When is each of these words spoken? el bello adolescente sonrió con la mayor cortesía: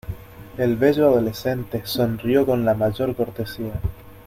el 0.57 0.77
bello 0.77 1.05
adolescente 1.09 1.83
sonrió 1.85 2.43
con 2.43 2.65
la 2.65 2.73
mayor 2.73 3.15
cortesía: 3.15 3.79